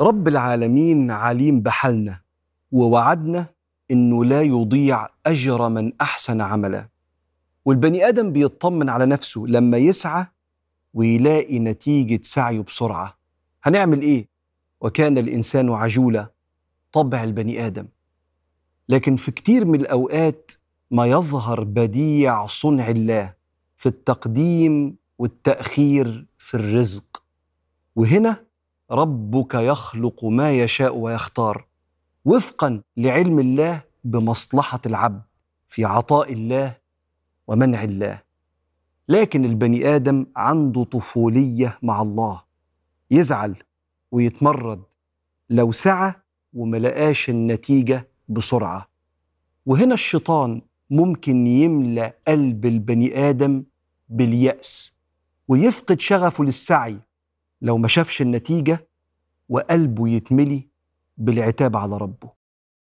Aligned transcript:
رب 0.00 0.28
العالمين 0.28 1.10
عليم 1.10 1.60
بحالنا 1.60 2.20
ووعدنا 2.72 3.46
إنه 3.90 4.24
لا 4.24 4.42
يضيع 4.42 5.06
أجر 5.26 5.68
من 5.68 5.92
أحسن 6.00 6.40
عملا. 6.40 6.88
والبني 7.64 8.08
آدم 8.08 8.32
بيطمن 8.32 8.88
على 8.88 9.06
نفسه 9.06 9.44
لما 9.48 9.78
يسعى 9.78 10.26
ويلاقي 10.94 11.58
نتيجة 11.58 12.20
سعيه 12.22 12.60
بسرعة. 12.60 13.18
هنعمل 13.62 14.02
إيه؟ 14.02 14.28
وكان 14.80 15.18
الإنسان 15.18 15.70
عجولا 15.70 16.30
طبع 16.92 17.24
البني 17.24 17.66
آدم. 17.66 17.86
لكن 18.88 19.16
في 19.16 19.30
كتير 19.30 19.64
من 19.64 19.80
الأوقات 19.80 20.52
ما 20.90 21.06
يظهر 21.06 21.64
بديع 21.64 22.46
صنع 22.46 22.88
الله 22.88 23.34
في 23.76 23.86
التقديم 23.88 24.96
والتأخير 25.18 26.26
في 26.38 26.54
الرزق. 26.54 27.22
وهنا 27.96 28.44
ربك 28.90 29.54
يخلق 29.54 30.24
ما 30.24 30.52
يشاء 30.52 30.96
ويختار 30.96 31.66
وفقا 32.24 32.82
لعلم 32.96 33.38
الله 33.38 33.82
بمصلحة 34.04 34.80
العبد 34.86 35.22
في 35.68 35.84
عطاء 35.84 36.32
الله 36.32 36.76
ومنع 37.46 37.84
الله. 37.84 38.22
لكن 39.08 39.44
البني 39.44 39.96
آدم 39.96 40.26
عنده 40.36 40.84
طفولية 40.84 41.78
مع 41.82 42.02
الله 42.02 42.42
يزعل 43.10 43.56
ويتمرد 44.10 44.82
لو 45.50 45.72
سعى 45.72 46.14
وملقاش 46.54 47.30
النتيجة 47.30 48.08
بسرعة. 48.28 48.88
وهنا 49.66 49.94
الشيطان 49.94 50.62
ممكن 50.90 51.46
يملأ 51.46 52.14
قلب 52.28 52.66
البني 52.66 53.28
آدم 53.30 53.64
باليأس 54.08 54.98
ويفقد 55.48 56.00
شغفه 56.00 56.44
للسعي 56.44 56.98
لو 57.62 57.78
ما 57.78 57.88
شافش 57.88 58.22
النتيجة 58.22 58.88
وقلبه 59.48 60.08
يتملي 60.08 60.68
بالعتاب 61.16 61.76
على 61.76 61.96
ربه. 61.96 62.43